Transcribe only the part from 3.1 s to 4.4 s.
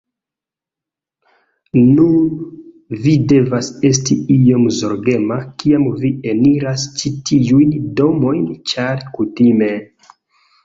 devas esti